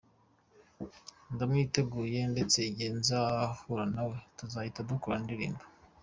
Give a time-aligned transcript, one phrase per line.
[1.33, 5.63] Ndamwiteguye ndetse igihe nzahura na we tuzahita dukorana indirimbo.